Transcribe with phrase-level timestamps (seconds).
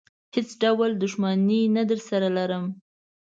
[0.35, 2.65] هېڅ ډول دښمني نه درسره لرم.